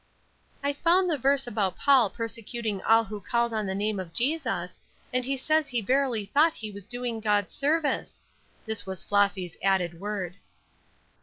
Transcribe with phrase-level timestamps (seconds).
[0.63, 4.81] "I found that verse about Paul persecuting all who called on the name of Jesus,
[5.13, 8.19] and he says he verily thought he was doing God's service."
[8.65, 10.37] This was Flossy's added word.